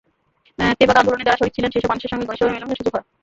তেভাগা 0.79 0.99
আন্দোলনে 1.01 1.25
যাঁরা 1.27 1.39
শরিক 1.39 1.55
ছিলেন, 1.57 1.71
সেসব 1.73 1.89
মানুষের 1.91 2.11
সঙ্গে 2.11 2.27
ঘনিষ্ঠভাবে 2.29 2.53
মেলামেশার 2.55 2.79
সুযোগ 2.79 2.93
হয়। 2.95 3.05